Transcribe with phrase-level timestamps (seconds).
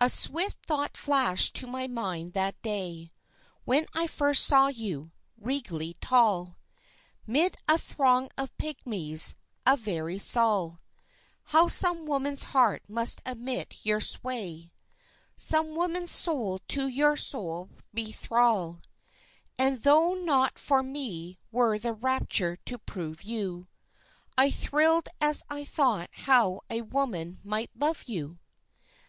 [0.00, 3.10] A swift thought flashed to my mind that day
[3.64, 6.58] When I first saw you, regally tall
[7.26, 9.34] 'Mid a throng of pigmies
[9.66, 10.78] a very Saul
[11.46, 14.70] How some woman's heart must admit your sway,
[15.36, 18.80] Some woman's soul to your soul be thrall;
[19.58, 23.66] (And though not for me were the rapture to prove you,
[24.36, 28.38] I thrilled as I thought how a woman might love you!)